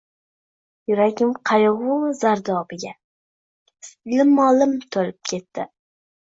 [0.91, 2.95] Yuragim qaygʻu zardobiga
[4.15, 5.69] limmo-lim toʻlib ketdi.